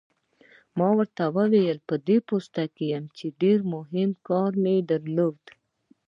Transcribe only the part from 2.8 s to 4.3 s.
وم، چې ډېر مهم